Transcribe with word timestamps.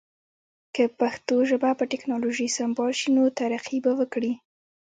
که 0.75 0.83
پښتو 0.99 1.35
ژبه 1.49 1.71
په 1.79 1.83
ټکنالوژی 1.91 2.47
سمبال 2.57 2.91
شی 2.99 3.09
نو 3.15 3.23
ترقی 3.39 3.77
به 3.85 3.91
وکړی 3.99 4.33